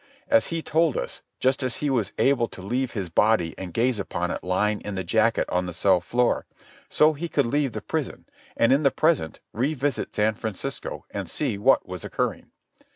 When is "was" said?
1.91-2.11, 11.87-12.03